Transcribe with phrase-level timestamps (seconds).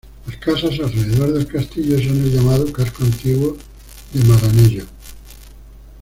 [0.25, 3.55] Las casas alrededor del castillo son el llamado casco antiguo
[4.11, 4.85] de Maranello.